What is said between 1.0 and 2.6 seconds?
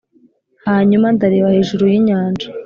ndareba hejuru y'inyanja,